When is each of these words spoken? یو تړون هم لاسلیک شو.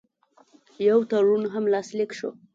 یو 0.87 0.99
تړون 1.09 1.43
هم 1.53 1.63
لاسلیک 1.73 2.11
شو. 2.19 2.29